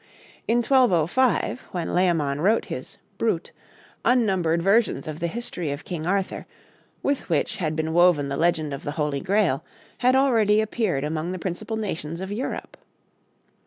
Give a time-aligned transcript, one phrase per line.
[0.47, 3.51] In 1205, when Layamon wrote his 'Brut,'
[4.03, 6.47] unnumbered versions of the history of King Arthur,
[7.03, 9.63] with which had been woven the legend of the Holy Grail,
[9.99, 12.77] had already appeared among the principal nations of Europe.